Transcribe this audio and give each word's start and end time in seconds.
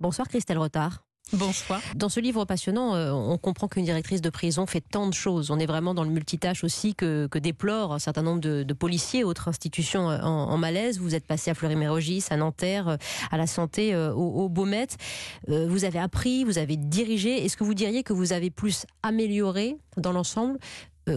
Bonsoir 0.00 0.28
Christelle 0.28 0.58
Rotard. 0.58 1.04
Bonsoir. 1.32 1.80
Dans 1.94 2.10
ce 2.10 2.20
livre 2.20 2.44
passionnant, 2.44 2.94
euh, 2.94 3.10
on 3.10 3.38
comprend 3.38 3.66
qu'une 3.66 3.84
directrice 3.84 4.20
de 4.20 4.28
prison 4.28 4.66
fait 4.66 4.82
tant 4.82 5.06
de 5.06 5.14
choses. 5.14 5.50
On 5.50 5.58
est 5.58 5.66
vraiment 5.66 5.94
dans 5.94 6.04
le 6.04 6.10
multitâche 6.10 6.62
aussi 6.62 6.94
que, 6.94 7.26
que 7.26 7.38
déplore 7.38 7.94
un 7.94 7.98
certain 7.98 8.20
nombre 8.20 8.40
de, 8.40 8.64
de 8.64 8.74
policiers 8.74 9.20
et 9.20 9.24
autres 9.24 9.48
institutions 9.48 10.10
euh, 10.10 10.20
en, 10.20 10.50
en, 10.50 10.58
malaise. 10.58 10.98
Vous 10.98 11.14
êtes 11.14 11.26
passé 11.26 11.50
à 11.50 11.54
Fleury-Mérogis, 11.54 12.24
à 12.28 12.36
Nanterre, 12.36 12.88
euh, 12.88 12.96
à 13.30 13.38
la 13.38 13.46
santé, 13.46 13.96
au, 13.96 14.18
au 14.18 14.48
Beaumet. 14.48 14.88
Vous 15.48 15.84
avez 15.84 15.98
appris, 15.98 16.44
vous 16.44 16.58
avez 16.58 16.76
dirigé. 16.76 17.44
Est-ce 17.44 17.56
que 17.56 17.64
vous 17.64 17.74
diriez 17.74 18.02
que 18.02 18.12
vous 18.12 18.32
avez 18.32 18.50
plus 18.50 18.84
amélioré 19.02 19.76
dans 19.96 20.12
l'ensemble 20.12 20.58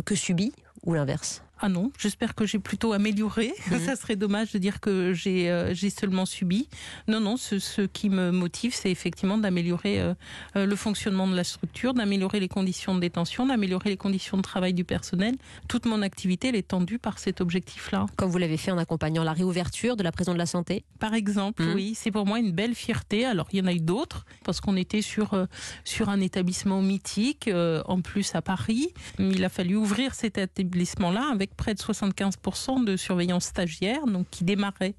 que 0.05 0.15
subi 0.15 0.53
ou 0.83 0.93
l'inverse? 0.93 1.44
Ah 1.59 1.69
non, 1.69 1.91
j'espère 1.97 2.35
que 2.35 2.45
j'ai 2.45 2.59
plutôt 2.59 2.93
amélioré. 2.93 3.53
Mmh. 3.71 3.79
Ça 3.85 3.95
serait 3.95 4.15
dommage 4.15 4.51
de 4.51 4.57
dire 4.57 4.79
que 4.79 5.13
j'ai 5.13 5.49
euh, 5.49 5.73
seulement 5.89 6.25
subi. 6.25 6.67
Non, 7.07 7.19
non, 7.19 7.37
ce, 7.37 7.59
ce 7.59 7.81
qui 7.81 8.09
me 8.09 8.31
motive, 8.31 8.73
c'est 8.73 8.91
effectivement 8.91 9.37
d'améliorer 9.37 9.99
euh, 9.99 10.13
le 10.55 10.75
fonctionnement 10.75 11.27
de 11.27 11.35
la 11.35 11.43
structure, 11.43 11.93
d'améliorer 11.93 12.39
les 12.39 12.47
conditions 12.47 12.95
de 12.95 12.99
détention, 12.99 13.45
d'améliorer 13.45 13.89
les 13.89 13.97
conditions 13.97 14.37
de 14.37 14.41
travail 14.41 14.73
du 14.73 14.83
personnel. 14.83 15.35
Toute 15.67 15.85
mon 15.85 16.01
activité, 16.01 16.49
elle 16.49 16.55
est 16.55 16.67
tendue 16.67 16.99
par 16.99 17.19
cet 17.19 17.41
objectif-là. 17.41 18.05
Comme 18.15 18.29
vous 18.29 18.37
l'avez 18.37 18.57
fait 18.57 18.71
en 18.71 18.77
accompagnant 18.77 19.23
la 19.23 19.33
réouverture 19.33 19.95
de 19.95 20.03
la 20.03 20.11
prison 20.11 20.33
de 20.33 20.37
la 20.37 20.45
santé? 20.45 20.83
Par 20.99 21.13
exemple, 21.13 21.63
mmh. 21.63 21.73
oui. 21.73 21.93
C'est 21.95 22.11
pour 22.11 22.25
moi 22.25 22.39
une 22.39 22.51
belle 22.51 22.75
fierté. 22.75 23.25
Alors, 23.25 23.47
il 23.51 23.59
y 23.59 23.61
en 23.61 23.67
a 23.67 23.73
eu 23.73 23.79
d'autres, 23.79 24.25
parce 24.43 24.59
qu'on 24.61 24.75
était 24.75 25.01
sur, 25.01 25.33
euh, 25.33 25.45
sur 25.83 26.09
un 26.09 26.19
établissement 26.19 26.81
mythique, 26.81 27.47
euh, 27.47 27.81
en 27.85 28.01
plus 28.01 28.35
à 28.35 28.41
Paris. 28.41 28.89
Il 29.19 29.43
a 29.43 29.49
fallu 29.49 29.75
ouvrir 29.75 30.13
cet 30.13 30.37
établissement-là 30.37 31.29
avec 31.31 31.44
près 31.53 31.73
de 31.73 31.79
75% 31.79 32.83
de 32.83 32.95
surveillants 32.95 33.39
stagiaires, 33.39 34.05
donc 34.07 34.27
qui 34.31 34.43
démarraient 34.43 34.95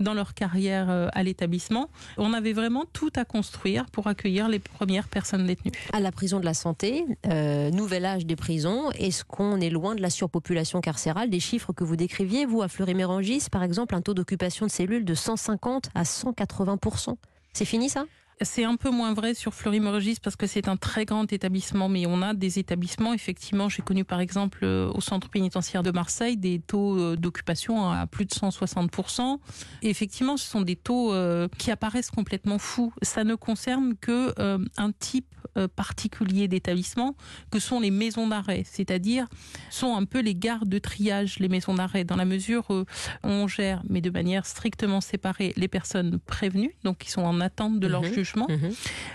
dans 0.00 0.14
leur 0.14 0.34
carrière 0.34 0.90
euh, 0.90 1.08
à 1.12 1.22
l'établissement. 1.22 1.88
On 2.16 2.32
avait 2.32 2.52
vraiment 2.52 2.84
tout 2.92 3.10
à 3.16 3.24
construire 3.24 3.86
pour 3.86 4.06
accueillir 4.06 4.48
les 4.48 4.58
premières 4.58 5.08
personnes 5.08 5.46
détenues. 5.46 5.72
À 5.92 6.00
la 6.00 6.12
prison 6.12 6.40
de 6.40 6.44
la 6.44 6.54
santé, 6.54 7.04
euh, 7.26 7.70
nouvel 7.70 8.04
âge 8.04 8.26
des 8.26 8.36
prisons, 8.36 8.90
est-ce 8.92 9.24
qu'on 9.24 9.60
est 9.60 9.70
loin 9.70 9.94
de 9.94 10.02
la 10.02 10.10
surpopulation 10.10 10.80
carcérale? 10.80 11.30
Des 11.30 11.40
chiffres 11.40 11.72
que 11.72 11.84
vous 11.84 11.96
décriviez, 11.96 12.46
vous, 12.46 12.62
à 12.62 12.68
Fleury-Mérangis, 12.68 13.48
par 13.50 13.62
exemple, 13.62 13.94
un 13.94 14.02
taux 14.02 14.14
d'occupation 14.14 14.66
de 14.66 14.70
cellules 14.70 15.04
de 15.04 15.14
150 15.14 15.90
à 15.94 16.02
180%. 16.02 17.16
C'est 17.52 17.64
fini 17.64 17.88
ça? 17.88 18.04
C'est 18.42 18.64
un 18.64 18.76
peu 18.76 18.90
moins 18.90 19.14
vrai 19.14 19.32
sur 19.32 19.54
Fleury-Mérogis 19.54 20.18
parce 20.22 20.36
que 20.36 20.46
c'est 20.46 20.68
un 20.68 20.76
très 20.76 21.06
grand 21.06 21.32
établissement, 21.32 21.88
mais 21.88 22.06
on 22.06 22.20
a 22.20 22.34
des 22.34 22.58
établissements, 22.58 23.14
effectivement, 23.14 23.70
j'ai 23.70 23.82
connu 23.82 24.04
par 24.04 24.20
exemple 24.20 24.58
euh, 24.62 24.90
au 24.92 25.00
centre 25.00 25.30
pénitentiaire 25.30 25.82
de 25.82 25.90
Marseille 25.90 26.36
des 26.36 26.58
taux 26.58 26.98
euh, 26.98 27.16
d'occupation 27.16 27.90
à 27.90 28.06
plus 28.06 28.26
de 28.26 28.30
160%. 28.30 29.38
Et 29.82 29.88
effectivement, 29.88 30.36
ce 30.36 30.48
sont 30.48 30.60
des 30.60 30.76
taux 30.76 31.14
euh, 31.14 31.48
qui 31.56 31.70
apparaissent 31.70 32.10
complètement 32.10 32.58
fous. 32.58 32.92
Ça 33.00 33.24
ne 33.24 33.34
concerne 33.34 33.94
que 33.96 34.34
un 34.38 34.92
type 34.92 35.34
particulier 35.76 36.48
d'établissement 36.48 37.14
que 37.50 37.58
sont 37.58 37.80
les 37.80 37.90
maisons 37.90 38.26
d'arrêt, 38.26 38.64
c'est-à-dire 38.66 39.26
sont 39.70 39.94
un 39.96 40.04
peu 40.04 40.20
les 40.20 40.34
gares 40.34 40.66
de 40.66 40.78
triage, 40.78 41.38
les 41.38 41.48
maisons 41.48 41.74
d'arrêt, 41.74 42.04
dans 42.04 42.16
la 42.16 42.24
mesure 42.24 42.68
où 42.70 42.84
on 43.22 43.46
gère, 43.46 43.82
mais 43.88 44.00
de 44.00 44.10
manière 44.10 44.44
strictement 44.44 45.00
séparée, 45.00 45.52
les 45.56 45.68
personnes 45.68 46.18
prévenues, 46.18 46.74
donc 46.84 46.98
qui 46.98 47.10
sont 47.10 47.22
en 47.22 47.40
attente 47.40 47.78
de 47.80 47.86
leur 47.86 48.02
mmh. 48.02 48.12
jugement 48.12 48.25
Mmh. 48.34 48.70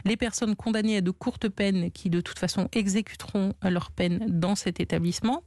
Les 0.05 0.17
personnes 0.17 0.55
condamnées 0.55 0.97
à 0.97 1.01
de 1.01 1.11
courtes 1.11 1.49
peines 1.49 1.91
qui 1.91 2.09
de 2.09 2.21
toute 2.21 2.39
façon 2.39 2.67
exécuteront 2.73 3.53
leur 3.63 3.91
peine 3.91 4.25
dans 4.27 4.55
cet 4.55 4.79
établissement 4.79 5.43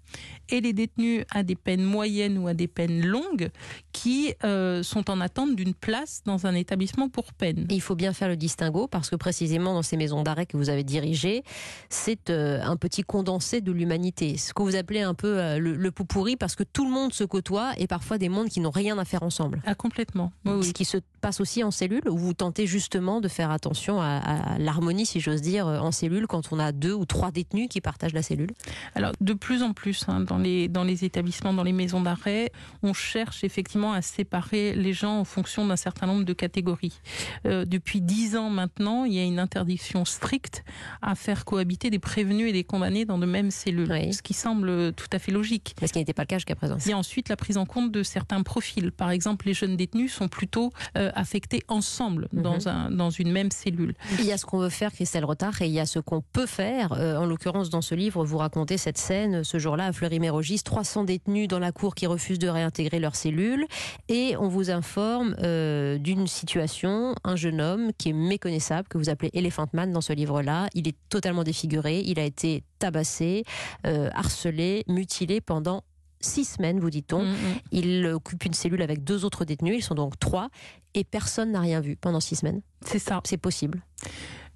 et 0.49 0.61
les 0.61 0.73
détenus 0.73 1.25
à 1.31 1.43
des 1.43 1.57
peines 1.57 1.83
moyennes 1.85 2.39
ou 2.39 2.49
à 2.49 2.55
des 2.55 2.69
peines 2.69 3.05
longues 3.05 3.51
qui 3.93 4.35
euh, 4.45 4.83
sont 4.83 5.11
en 5.11 5.21
attente 5.21 5.57
d'une 5.57 5.75
place 5.75 6.23
dans 6.25 6.47
un 6.47 6.55
établissement 6.55 7.09
pour 7.09 7.33
peine. 7.33 7.67
il 7.71 7.81
faut 7.81 7.95
bien 7.95 8.13
faire 8.13 8.29
le 8.29 8.37
distinguo 8.37 8.87
parce 8.89 9.11
que 9.11 9.17
précisément 9.17 9.75
dans 9.75 9.83
ces 9.83 9.97
maisons 9.97 10.23
d'arrêt 10.23 10.47
que 10.47 10.57
vous 10.57 10.71
avez 10.71 10.85
dirigées, 10.85 11.43
c'est 11.89 12.31
euh, 12.31 12.61
un 12.63 12.77
petit 12.77 13.03
condensé 13.03 13.61
de 13.61 13.73
l'humanité. 13.73 14.37
Ce 14.37 14.53
que 14.53 14.63
vous 14.63 14.77
appelez 14.77 15.01
un 15.01 15.15
peu 15.15 15.39
euh, 15.39 15.59
le, 15.59 15.75
le 15.77 15.91
pourri 15.91 16.37
parce 16.37 16.55
que 16.55 16.65
tout 16.65 16.85
le 16.85 16.91
monde 16.91 17.13
se 17.13 17.25
côtoie 17.25 17.73
et 17.79 17.87
parfois 17.87 18.19
des 18.19 18.29
mondes 18.29 18.49
qui 18.49 18.61
n'ont 18.61 18.71
rien 18.71 18.99
à 18.99 19.05
faire 19.05 19.23
ensemble. 19.23 19.63
Ah 19.67 19.75
complètement. 19.75 20.33
Oui, 20.45 20.73
qui 20.73 20.85
se 20.85 20.99
passe 21.25 21.41
aussi 21.41 21.65
en 21.65 21.71
cellule 21.71 22.03
où 22.07 22.19
vous 22.19 22.35
tentez 22.35 22.67
justement 22.67 23.23
de 23.23 23.29
faire 23.29 23.51
attention 23.51 23.99
à, 23.99 24.19
à 24.19 24.59
l'harmonie, 24.59 25.07
si 25.07 25.21
j'ose 25.21 25.41
dire, 25.41 25.67
en 25.67 25.91
cellule 25.91 26.27
quand 26.27 26.53
on 26.53 26.59
a 26.59 26.71
deux 26.71 26.93
ou 26.93 27.07
trois 27.07 27.31
détenus 27.31 27.69
qui 27.71 27.81
partagent 27.81 28.13
la 28.13 28.23
cellule 28.23 28.51
Alors 28.95 29.13
de 29.23 29.33
plus 29.33 29.63
en 29.63 29.73
plus 29.73 30.05
hein, 30.07 30.21
dans, 30.21 30.37
les, 30.37 30.69
dans 30.69 30.85
les 30.85 31.07
établissements, 31.07 31.55
dans 31.55 31.63
les 31.63 31.73
maisons 31.73 32.03
d'arrêt, 32.03 32.53
on 32.83 32.93
cherche 32.93 33.43
effectivement 33.43 33.95
à 33.95 34.03
séparer 34.03 34.75
les 34.75 34.93
gens 34.93 35.21
en 35.21 35.25
fonction 35.25 35.67
d'un 35.67 35.77
certain 35.77 36.07
nombre 36.07 36.25
de 36.27 36.33
catégories. 36.35 37.01
Euh, 37.47 37.65
depuis 37.65 38.03
dix 38.03 38.37
ans 38.37 38.51
maintenant, 38.51 39.07
il 39.07 39.15
y 39.15 39.19
a 39.19 39.25
une 39.25 39.39
interdiction 39.39 40.05
stricte 40.05 40.63
à 41.01 41.15
faire 41.15 41.47
cohabiter 41.47 41.89
des 41.89 41.99
prévenus 41.99 42.51
et 42.51 42.53
des 42.53 42.65
condamnés 42.65 43.07
dans 43.07 43.17
de 43.17 43.25
mêmes 43.25 43.51
cellules, 43.51 43.91
oui. 43.91 44.13
ce 44.13 44.21
qui 44.21 44.35
semble 44.35 44.93
tout 44.93 45.09
à 45.11 45.19
fait 45.19 45.33
logique. 45.33 45.75
Mais 45.81 45.87
ce 45.87 45.95
qui 45.95 46.01
n'était 46.01 46.13
pas 46.13 46.25
le 46.25 46.27
cas 46.27 46.37
jusqu'à 46.37 46.55
présent. 46.55 46.77
Il 46.85 46.91
y 46.91 46.93
a 46.93 46.99
ensuite 46.99 47.31
la 47.31 47.37
prise 47.37 47.57
en 47.57 47.65
compte 47.65 47.91
de 47.91 48.03
certains 48.03 48.43
profils. 48.43 48.93
Par 48.93 49.11
exemple, 49.11 49.47
les 49.47 49.55
jeunes 49.55 49.79
détenus 49.79 50.13
sont 50.13 50.29
plutôt 50.29 50.71
euh, 50.99 51.11
affectés 51.15 51.63
ensemble 51.69 52.29
mm 52.33 52.39
-hmm. 52.39 52.43
dans, 52.43 52.69
un, 52.69 52.91
dans 52.91 53.11
une 53.11 53.33
même 53.33 53.51
cellule. 53.51 53.95
Il 54.19 54.25
y 54.25 54.33
a 54.33 54.39
ce 54.39 54.45
qu'on 54.47 54.59
veut 54.59 54.69
faire, 54.81 54.93
Christelle 54.93 55.25
Rotard, 55.25 55.61
et 55.63 55.67
il 55.67 55.73
y 55.73 55.81
a 55.81 55.87
ce 55.87 55.99
qu'on 56.01 56.23
peut 56.37 56.47
faire. 56.47 56.93
Euh, 56.93 57.17
en 57.23 57.27
l'occurrence, 57.27 57.71
dans 57.71 57.83
ce 57.83 57.95
livre, 57.95 58.25
vous 58.25 58.39
racontez 58.39 58.79
cette 58.79 58.99
scène, 58.99 59.45
ce 59.45 59.59
jour-là, 59.59 59.87
à 59.87 59.93
Fleury-Mérogis, 59.93 60.63
300 60.63 61.05
détenus 61.05 61.49
dans 61.49 61.59
la 61.59 61.73
cour 61.73 61.95
qui 61.95 62.07
refusent 62.07 62.39
de 62.39 62.49
réintégrer 62.49 63.01
leur 63.01 63.15
cellule. 63.17 63.67
Et 64.09 64.37
on 64.39 64.49
vous 64.49 64.71
informe 64.71 65.35
euh, 65.43 65.99
d'une 65.99 66.27
situation, 66.27 67.15
un 67.25 67.37
jeune 67.37 67.61
homme 67.61 67.93
qui 67.99 68.11
est 68.11 68.19
méconnaissable, 68.35 68.89
que 68.89 68.99
vous 68.99 69.09
appelez 69.09 69.31
Elephant 69.35 69.69
Man 69.73 69.93
dans 69.93 70.01
ce 70.01 70.13
livre-là. 70.13 70.69
Il 70.75 70.89
est 70.89 70.97
totalement 71.09 71.45
défiguré, 71.45 72.01
il 72.05 72.19
a 72.19 72.25
été 72.25 72.65
tabassé, 72.79 73.45
euh, 73.87 74.11
harcelé, 74.15 74.85
mutilé 74.89 75.41
pendant 75.41 75.83
six 76.25 76.45
semaines, 76.45 76.81
vous 76.81 76.91
dit-on. 76.91 77.23
Mm 77.23 77.35
-hmm. 77.35 77.61
Il 77.73 78.07
occupe 78.07 78.45
une 78.45 78.55
cellule 78.55 78.83
avec 78.83 79.05
deux 79.05 79.25
autres 79.25 79.45
détenus, 79.45 79.77
ils 79.77 79.83
sont 79.83 79.95
donc 79.95 80.19
trois, 80.19 80.49
et 80.95 81.05
personne 81.05 81.53
n'a 81.53 81.61
rien 81.61 81.81
vu 81.81 81.97
pendant 81.97 82.21
six 82.21 82.37
semaines. 82.37 82.63
C'est 82.85 82.99
ça. 82.99 83.21
C'est 83.25 83.41
possible. 83.41 83.83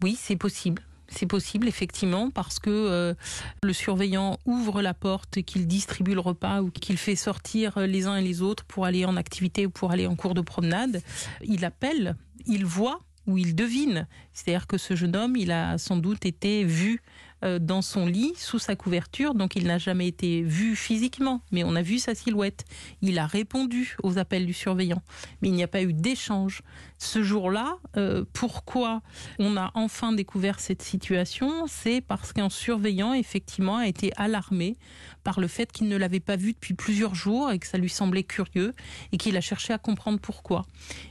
Oui, 0.02 0.16
c'est 0.20 0.36
possible. 0.36 0.82
C'est 1.08 1.26
possible 1.26 1.68
effectivement 1.68 2.30
parce 2.30 2.58
que 2.58 2.70
euh, 2.70 3.14
le 3.62 3.72
surveillant 3.72 4.38
ouvre 4.44 4.82
la 4.82 4.92
porte, 4.92 5.42
qu'il 5.42 5.66
distribue 5.66 6.14
le 6.14 6.20
repas 6.20 6.60
ou 6.60 6.70
qu'il 6.70 6.98
fait 6.98 7.16
sortir 7.16 7.78
les 7.78 8.06
uns 8.06 8.16
et 8.16 8.22
les 8.22 8.42
autres 8.42 8.64
pour 8.64 8.84
aller 8.84 9.06
en 9.06 9.16
activité 9.16 9.66
ou 9.66 9.70
pour 9.70 9.90
aller 9.90 10.06
en 10.06 10.16
cours 10.16 10.34
de 10.34 10.42
promenade. 10.42 11.00
Il 11.42 11.64
appelle, 11.64 12.14
il 12.46 12.66
voit 12.66 13.00
ou 13.26 13.38
il 13.38 13.54
devine. 13.54 14.06
C'est-à-dire 14.38 14.68
que 14.68 14.78
ce 14.78 14.94
jeune 14.94 15.16
homme, 15.16 15.36
il 15.36 15.50
a 15.50 15.78
sans 15.78 15.96
doute 15.96 16.24
été 16.24 16.62
vu 16.62 17.02
euh, 17.44 17.60
dans 17.60 17.82
son 17.82 18.06
lit 18.06 18.32
sous 18.36 18.58
sa 18.58 18.74
couverture, 18.74 19.34
donc 19.34 19.54
il 19.54 19.66
n'a 19.66 19.78
jamais 19.78 20.08
été 20.08 20.42
vu 20.42 20.74
physiquement, 20.74 21.40
mais 21.52 21.62
on 21.62 21.76
a 21.76 21.82
vu 21.82 21.98
sa 21.98 22.14
silhouette. 22.16 22.64
Il 23.00 23.18
a 23.18 23.26
répondu 23.26 23.96
aux 24.02 24.18
appels 24.18 24.44
du 24.44 24.52
surveillant, 24.52 25.02
mais 25.40 25.48
il 25.48 25.54
n'y 25.54 25.62
a 25.62 25.68
pas 25.68 25.82
eu 25.82 25.92
d'échange. 25.92 26.62
Ce 26.98 27.22
jour-là, 27.22 27.78
euh, 27.96 28.24
pourquoi 28.32 29.02
on 29.38 29.56
a 29.56 29.70
enfin 29.74 30.12
découvert 30.12 30.58
cette 30.58 30.82
situation? 30.82 31.66
C'est 31.68 32.00
parce 32.00 32.32
qu'un 32.32 32.50
surveillant, 32.50 33.12
effectivement, 33.12 33.76
a 33.76 33.86
été 33.86 34.12
alarmé 34.16 34.76
par 35.22 35.38
le 35.38 35.46
fait 35.46 35.70
qu'il 35.70 35.88
ne 35.88 35.96
l'avait 35.96 36.18
pas 36.18 36.34
vu 36.34 36.54
depuis 36.54 36.74
plusieurs 36.74 37.14
jours 37.14 37.52
et 37.52 37.60
que 37.60 37.68
ça 37.68 37.78
lui 37.78 37.88
semblait 37.88 38.24
curieux 38.24 38.74
et 39.12 39.16
qu'il 39.16 39.36
a 39.36 39.40
cherché 39.40 39.72
à 39.72 39.78
comprendre 39.78 40.18
pourquoi. 40.18 40.66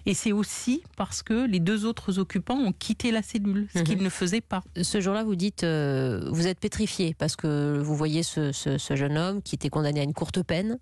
Et 0.06 0.14
c'est 0.14 0.34
aussi 0.34 0.82
parce 0.98 1.24
que 1.24 1.46
les 1.46 1.62
deux 1.62 1.86
autres 1.86 2.20
occupants 2.20 2.58
ont 2.58 2.74
quitté 2.74 3.12
la 3.12 3.17
cellule, 3.22 3.68
ce 3.74 3.80
mmh. 3.80 3.84
qu'ils 3.84 4.04
ne 4.04 4.10
faisaient 4.10 4.42
pas. 4.42 4.64
Ce 4.82 5.02
jour-là, 5.02 5.24
vous 5.24 5.36
dites, 5.36 5.64
euh, 5.64 6.30
vous 6.32 6.48
êtes 6.48 6.60
pétrifié 6.60 7.16
parce 7.18 7.36
que 7.36 7.78
vous 7.80 7.96
voyez 7.96 8.24
ce, 8.24 8.52
ce, 8.52 8.78
ce 8.78 8.96
jeune 8.96 9.18
homme 9.18 9.42
qui 9.42 9.56
était 9.56 9.70
condamné 9.70 10.00
à 10.00 10.04
une 10.04 10.14
courte 10.14 10.42
peine, 10.44 10.78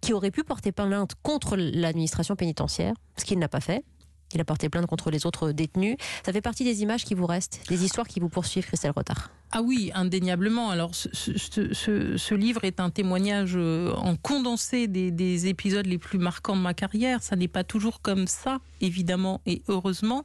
qui 0.00 0.12
aurait 0.12 0.30
pu 0.30 0.44
porter 0.44 0.70
plainte 0.72 1.12
contre 1.22 1.56
l'administration 1.56 2.36
pénitentiaire, 2.36 2.94
ce 3.16 3.24
qu'il 3.24 3.38
n'a 3.38 3.48
pas 3.48 3.60
fait. 3.60 3.84
Il 4.34 4.40
a 4.40 4.44
porté 4.44 4.68
plainte 4.68 4.86
contre 4.86 5.10
les 5.10 5.26
autres 5.26 5.52
détenus. 5.52 5.96
Ça 6.26 6.32
fait 6.32 6.40
partie 6.40 6.64
des 6.64 6.82
images 6.82 7.04
qui 7.04 7.14
vous 7.14 7.26
restent, 7.26 7.60
des 7.68 7.84
histoires 7.84 8.08
qui 8.08 8.20
vous 8.20 8.28
poursuivent, 8.28 8.66
Christelle 8.66 8.92
Rotard. 8.94 9.30
Ah 9.52 9.62
oui, 9.62 9.92
indéniablement. 9.94 10.70
Alors, 10.70 10.96
ce, 10.96 11.08
ce, 11.12 11.72
ce, 11.72 12.16
ce, 12.16 12.34
livre 12.34 12.64
est 12.64 12.80
un 12.80 12.90
témoignage 12.90 13.52
euh, 13.54 13.92
en 13.92 14.16
condensé 14.16 14.88
des, 14.88 15.12
des, 15.12 15.46
épisodes 15.46 15.86
les 15.86 15.98
plus 15.98 16.18
marquants 16.18 16.56
de 16.56 16.60
ma 16.60 16.74
carrière. 16.74 17.22
Ça 17.22 17.36
n'est 17.36 17.46
pas 17.46 17.62
toujours 17.62 18.00
comme 18.00 18.26
ça, 18.26 18.58
évidemment 18.80 19.40
et 19.46 19.62
heureusement, 19.68 20.24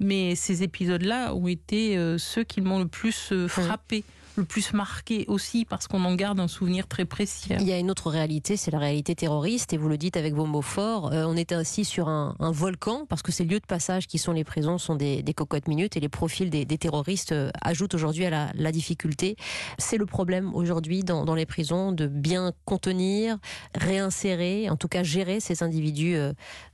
mais 0.00 0.34
ces 0.34 0.64
épisodes-là 0.64 1.34
ont 1.34 1.46
été 1.46 1.96
euh, 1.96 2.18
ceux 2.18 2.42
qui 2.42 2.60
m'ont 2.60 2.80
le 2.80 2.88
plus 2.88 3.30
euh, 3.30 3.46
frappé. 3.46 4.02
Le 4.36 4.44
plus 4.44 4.72
marqué 4.72 5.24
aussi 5.28 5.64
parce 5.64 5.86
qu'on 5.86 6.04
en 6.04 6.14
garde 6.14 6.40
un 6.40 6.48
souvenir 6.48 6.88
très 6.88 7.04
précis. 7.04 7.48
Il 7.58 7.66
y 7.66 7.72
a 7.72 7.78
une 7.78 7.90
autre 7.90 8.10
réalité, 8.10 8.56
c'est 8.56 8.70
la 8.70 8.78
réalité 8.78 9.14
terroriste, 9.14 9.72
et 9.72 9.76
vous 9.76 9.88
le 9.88 9.98
dites 9.98 10.16
avec 10.16 10.34
vos 10.34 10.46
mots 10.46 10.62
forts. 10.62 11.12
Euh, 11.12 11.24
on 11.26 11.36
est 11.36 11.52
ainsi 11.52 11.84
sur 11.84 12.08
un, 12.08 12.34
volcan 12.40 13.06
parce 13.08 13.22
que 13.22 13.32
ces 13.32 13.44
lieux 13.44 13.60
de 13.60 13.66
passage 13.66 14.06
qui 14.06 14.18
sont 14.18 14.32
les 14.32 14.44
prisons 14.44 14.78
sont 14.78 14.94
des, 14.94 15.24
cocottes 15.34 15.66
minutes 15.66 15.96
et 15.96 16.00
les 16.00 16.08
profils 16.08 16.50
des, 16.50 16.66
terroristes 16.78 17.32
euh, 17.32 17.50
ajoutent 17.62 17.94
aujourd'hui 17.94 18.26
à 18.26 18.52
la, 18.54 18.72
difficulté. 18.72 19.36
C'est 19.78 19.96
le 19.96 20.06
problème 20.06 20.54
aujourd'hui 20.54 21.04
dans, 21.04 21.24
dans, 21.24 21.34
les 21.34 21.46
prisons 21.46 21.92
de 21.92 22.06
bien 22.06 22.52
contenir, 22.64 23.38
réinsérer, 23.74 24.68
en 24.68 24.76
tout 24.76 24.88
cas 24.88 25.02
gérer 25.02 25.38
ces 25.40 25.62
individus 25.62 26.16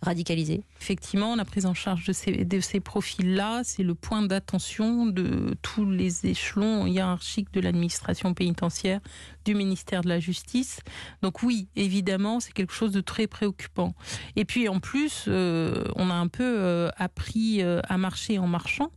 radicalisés. 0.02 0.62
Effectivement, 0.80 1.36
la 1.36 1.44
prise 1.44 1.66
en 1.66 1.74
charge 1.74 2.06
de 2.06 2.12
ces, 2.12 2.44
de 2.44 2.60
ces 2.60 2.80
profils-là, 2.80 3.62
c'est 3.64 3.82
le 3.82 3.94
point 3.94 4.22
d'attention 4.22 5.06
de 5.06 5.54
tous 5.62 5.84
les 5.84 6.26
échelons 6.26 6.86
hiérarchiques 6.86 7.49
de 7.52 7.60
l'administration 7.60 8.34
pénitentiaire, 8.34 9.00
du 9.44 9.54
ministère 9.54 10.02
de 10.02 10.08
la 10.08 10.20
Justice. 10.20 10.80
Donc 11.22 11.42
oui, 11.42 11.68
évidemment, 11.76 12.40
c'est 12.40 12.52
quelque 12.52 12.72
chose 12.72 12.92
de 12.92 13.00
très 13.00 13.26
préoccupant. 13.26 13.94
Et 14.36 14.44
puis 14.44 14.68
en 14.68 14.80
plus, 14.80 15.24
euh, 15.28 15.84
on 15.96 16.10
a 16.10 16.14
un 16.14 16.28
peu 16.28 16.44
euh, 16.58 16.90
appris 16.96 17.62
euh, 17.62 17.80
à 17.88 17.98
marcher 17.98 18.38
en 18.38 18.46
marchant. 18.46 18.90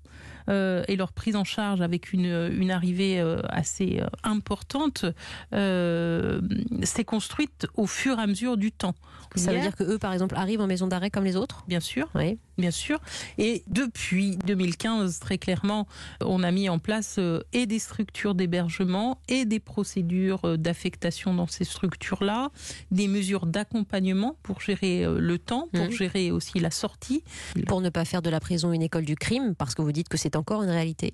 Et 0.48 0.96
leur 0.96 1.14
prise 1.14 1.36
en 1.36 1.44
charge 1.44 1.82
avec 1.82 2.14
une, 2.14 2.52
une 2.52 2.72
arrivée 2.72 3.20
assez 3.50 4.02
importante 4.24 5.06
s'est 5.52 7.06
construite 7.06 7.68
au 7.76 7.88
fur 7.88 8.20
et 8.20 8.22
à 8.22 8.28
mesure 8.28 8.58
du 8.58 8.72
temps. 8.72 8.96
Ça 9.36 9.52
veut 9.52 9.60
dire 9.60 9.76
que 9.76 9.84
eux, 9.84 9.98
par 9.98 10.14
exemple, 10.14 10.36
arrivent 10.36 10.62
en 10.62 10.68
maison 10.68 10.88
d'arrêt 10.88 11.10
comme 11.10 11.24
les 11.24 11.36
autres 11.36 11.64
Bien 11.68 11.80
sûr. 11.80 12.08
Oui 12.16 12.38
bien 12.58 12.72
sûr. 12.72 13.00
Et 13.38 13.64
depuis 13.68 14.38
2015, 14.46 15.20
très 15.20 15.38
clairement, 15.38 15.88
on 16.22 16.44
a 16.44 16.52
mis 16.52 16.70
en 16.70 16.80
place 16.80 17.16
euh, 17.20 17.42
et 17.52 17.66
des 17.66 17.80
structures 17.80 18.36
d'hébergement 18.36 19.20
et 19.28 19.46
des 19.46 19.60
procédures 19.60 20.46
euh, 20.46 20.58
d'affectation 20.58 21.34
dans 21.34 21.48
ces 21.48 21.64
structures-là, 21.64 22.50
des 22.92 23.08
mesures 23.08 23.46
d'accompagnement 23.46 24.38
pour 24.44 24.62
gérer 24.62 25.04
euh, 25.04 25.20
le 25.20 25.40
temps, 25.40 25.68
pour 25.74 25.86
mmh. 25.86 25.92
gérer 25.92 26.32
aussi 26.32 26.60
la 26.60 26.72
sortie. 26.72 27.24
Pour 27.68 27.82
ne 27.82 27.90
pas 27.90 28.06
faire 28.06 28.22
de 28.22 28.30
la 28.30 28.40
prison 28.40 28.72
une 28.72 28.82
école 28.82 29.06
du 29.06 29.16
crime, 29.16 29.56
parce 29.56 29.76
que 29.76 29.82
vous 29.82 29.92
dites 29.92 30.10
que 30.10 30.18
c'est 30.18 30.33
encore 30.36 30.64
une 30.64 30.70
réalité. 30.70 31.14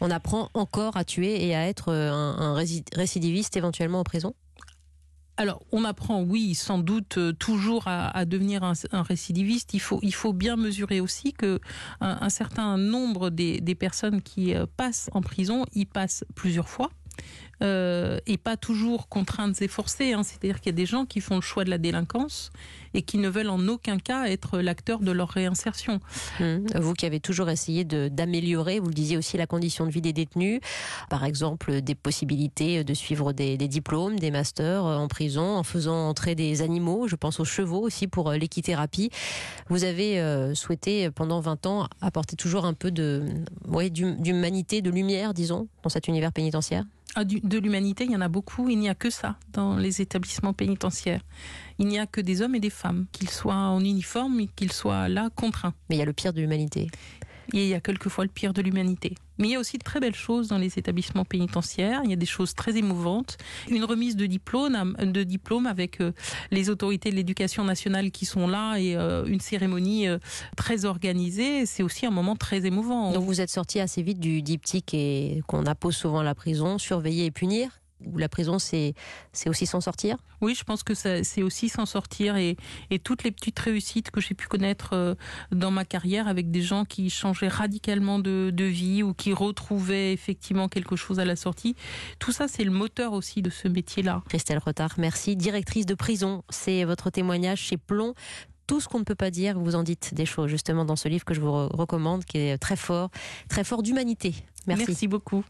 On 0.00 0.10
apprend 0.10 0.50
encore 0.54 0.96
à 0.96 1.04
tuer 1.04 1.46
et 1.46 1.54
à 1.54 1.66
être 1.66 1.92
un, 1.92 2.54
récidiviste 2.94 3.56
éventuellement 3.56 4.00
en 4.00 4.04
prison 4.04 4.34
alors, 5.36 5.62
on 5.72 5.82
apprend, 5.82 6.22
oui, 6.22 6.54
sans 6.54 6.78
doute 6.78 7.18
euh, 7.18 7.32
toujours 7.32 7.88
à, 7.88 8.24
devenir 8.24 8.62
un, 8.62 9.02
récidiviste. 9.02 9.74
Il 9.74 9.80
faut, 9.80 10.32
bien 10.32 10.54
mesurer 10.54 11.00
aussi 11.00 11.32
que 11.32 11.58
un, 12.00 12.28
certain 12.28 12.78
nombre 12.78 13.30
des, 13.30 13.60
des, 13.60 13.74
personnes 13.74 14.22
qui 14.22 14.54
euh, 14.54 14.66
passent 14.76 15.10
en 15.12 15.22
prison 15.22 15.64
y 15.74 15.86
passent 15.86 16.24
plusieurs 16.36 16.68
fois. 16.68 16.88
Euh, 17.62 18.18
et 18.26 18.36
pas 18.36 18.56
toujours 18.56 19.08
contraintes 19.08 19.62
et 19.62 19.68
forcées. 19.68 20.12
Hein. 20.12 20.22
C'est-à-dire 20.22 20.60
qu'il 20.60 20.70
y 20.70 20.74
a 20.74 20.76
des 20.76 20.86
gens 20.86 21.06
qui 21.06 21.20
font 21.20 21.36
le 21.36 21.40
choix 21.40 21.64
de 21.64 21.70
la 21.70 21.78
délinquance 21.78 22.50
et 22.94 23.02
qui 23.02 23.18
ne 23.18 23.28
veulent 23.28 23.48
en 23.48 23.68
aucun 23.68 23.98
cas 23.98 24.26
être 24.26 24.58
l'acteur 24.58 25.00
de 25.00 25.10
leur 25.10 25.28
réinsertion. 25.28 26.00
Hum. 26.40 26.66
Vous 26.74 26.94
qui 26.94 27.06
avez 27.06 27.20
toujours 27.20 27.48
essayé 27.48 27.84
d'améliorer, 27.84 28.80
vous 28.80 28.88
le 28.88 28.94
disiez 28.94 29.16
aussi, 29.16 29.36
la 29.36 29.46
condition 29.46 29.86
de 29.86 29.90
vie 29.90 30.00
des 30.00 30.12
détenus, 30.12 30.60
par 31.08 31.24
exemple 31.24 31.80
des 31.80 31.94
possibilités 31.94 32.84
de 32.84 32.94
suivre 32.94 33.32
des, 33.32 33.56
diplômes, 33.56 34.18
des 34.18 34.30
masters 34.30 34.84
euh, 34.84 34.96
en 34.96 35.08
prison, 35.08 35.56
en 35.56 35.62
faisant 35.62 36.08
entrer 36.08 36.34
des 36.34 36.62
animaux, 36.62 37.08
je 37.08 37.16
pense 37.16 37.40
aux 37.40 37.44
chevaux 37.44 37.80
aussi 37.80 38.06
pour 38.06 38.30
euh, 38.30 38.36
l'équithérapie. 38.36 39.10
Vous 39.68 39.84
avez 39.84 40.54
souhaité 40.54 41.10
pendant 41.10 41.40
20 41.40 41.66
ans 41.66 41.88
apporter 42.00 42.36
toujours 42.36 42.64
un 42.64 42.74
peu 42.74 42.90
de, 42.90 43.24
ouais, 43.66 43.90
d'humanité, 43.90 44.82
de 44.82 44.90
lumière, 44.90 45.34
disons, 45.34 45.68
dans 45.82 45.88
cet 45.88 46.08
univers 46.08 46.32
pénitentiaire? 46.32 46.84
De 47.22 47.58
l'humanité, 47.58 48.04
il 48.04 48.10
y 48.10 48.16
en 48.16 48.20
a 48.20 48.28
beaucoup. 48.28 48.68
Il 48.68 48.78
n'y 48.78 48.88
a 48.88 48.94
que 48.94 49.10
ça 49.10 49.36
dans 49.52 49.76
les 49.76 50.00
établissements 50.00 50.52
pénitentiaires. 50.52 51.20
Il 51.78 51.86
n'y 51.86 51.98
a 51.98 52.06
que 52.06 52.20
des 52.20 52.42
hommes 52.42 52.54
et 52.54 52.60
des 52.60 52.70
femmes, 52.70 53.06
qu'ils 53.12 53.30
soient 53.30 53.54
en 53.54 53.80
uniforme, 53.80 54.46
qu'ils 54.56 54.72
soient 54.72 55.08
là 55.08 55.30
contraints. 55.34 55.74
Mais 55.88 55.96
il 55.96 55.98
y 55.98 56.02
a 56.02 56.06
le 56.06 56.12
pire 56.12 56.32
de 56.32 56.40
l'humanité 56.40 56.88
il 57.52 57.66
y 57.66 57.74
a 57.74 57.80
quelquefois 57.80 58.24
le 58.24 58.30
pire 58.30 58.52
de 58.52 58.62
l'humanité. 58.62 59.14
Mais 59.38 59.48
il 59.48 59.50
y 59.52 59.56
a 59.56 59.60
aussi 59.60 59.78
de 59.78 59.82
très 59.82 60.00
belles 60.00 60.14
choses 60.14 60.48
dans 60.48 60.58
les 60.58 60.78
établissements 60.78 61.24
pénitentiaires. 61.24 62.02
Il 62.04 62.10
y 62.10 62.12
a 62.12 62.16
des 62.16 62.26
choses 62.26 62.54
très 62.54 62.76
émouvantes. 62.76 63.36
Une 63.68 63.84
remise 63.84 64.16
de 64.16 64.26
diplôme, 64.26 65.66
avec 65.66 66.00
euh, 66.00 66.12
les 66.50 66.70
autorités 66.70 67.10
de 67.10 67.16
l'éducation 67.16 67.64
nationale 67.64 68.10
qui 68.10 68.26
sont 68.26 68.46
là 68.46 68.76
et 68.76 68.96
euh, 68.96 69.24
une 69.26 69.40
cérémonie 69.40 70.08
euh, 70.08 70.18
très 70.56 70.84
organisée. 70.84 71.66
C'est 71.66 71.82
aussi 71.82 72.06
un 72.06 72.10
moment 72.10 72.36
très 72.36 72.64
émouvant. 72.66 73.12
Donc 73.12 73.24
vous 73.24 73.40
êtes 73.40 73.50
sorti 73.50 73.80
assez 73.80 74.02
vite 74.02 74.20
du 74.20 74.42
diptyque 74.42 74.94
et 74.94 75.42
qu'on 75.46 75.66
appose 75.66 75.96
souvent 75.96 76.20
à 76.20 76.24
la 76.24 76.34
prison, 76.34 76.78
surveiller 76.78 77.26
et 77.26 77.30
punir? 77.30 77.80
La 78.16 78.28
prison, 78.28 78.58
c'est 78.58 78.94
aussi 79.46 79.66
s'en 79.66 79.80
sortir? 79.80 80.16
Oui, 80.40 80.54
je 80.54 80.64
pense 80.64 80.82
que 80.82 80.94
c'est 80.94 81.42
aussi 81.42 81.68
s'en 81.68 81.86
sortir 81.86 82.36
et, 82.36 82.56
toutes 83.02 83.24
les 83.24 83.30
petites 83.30 83.58
réussites 83.58 84.10
que 84.10 84.20
j'ai 84.20 84.34
pu 84.34 84.46
connaître 84.46 84.90
euh, 84.92 85.14
dans 85.50 85.70
ma 85.70 85.84
carrière 85.84 86.28
avec 86.28 86.50
des 86.50 86.62
gens 86.62 86.84
qui 86.84 87.10
changeaient 87.10 87.48
radicalement 87.48 88.18
de, 88.18 88.64
vie 88.64 89.02
ou 89.02 89.12
qui 89.12 89.32
retrouvaient 89.32 90.12
effectivement 90.12 90.68
quelque 90.68 90.96
chose 90.96 91.20
à 91.20 91.24
la 91.24 91.36
sortie, 91.36 91.76
tout 92.18 92.32
ça, 92.32 92.48
c'est 92.48 92.64
le 92.64 92.70
moteur 92.70 93.12
aussi 93.12 93.42
de 93.42 93.50
ce 93.50 93.68
métier-là. 93.68 94.22
Christelle 94.28 94.58
Retard, 94.58 94.94
merci. 94.96 95.36
Directrice 95.36 95.86
de 95.86 95.94
prison, 95.94 96.44
c'est 96.48 96.84
votre 96.84 97.10
témoignage 97.10 97.60
chez 97.60 97.76
Plomb 97.76 98.14
tout 98.66 98.80
ce 98.80 98.88
qu'on 98.88 98.98
ne 98.98 99.04
peut 99.04 99.14
pas 99.14 99.30
dire, 99.30 99.58
vous 99.58 99.74
en 99.74 99.82
dites 99.82 100.14
des 100.14 100.26
choses 100.26 100.48
justement 100.48 100.84
dans 100.84 100.96
ce 100.96 101.08
livre 101.08 101.24
que 101.24 101.34
je 101.34 101.40
vous 101.40 101.52
recommande, 101.52 102.24
qui 102.24 102.38
est 102.38 102.58
très 102.58 102.76
fort, 102.76 103.10
très 103.48 103.64
fort 103.64 103.82
d'humanité. 103.82 104.34
Merci 104.66 105.06
beaucoup. 105.06 105.44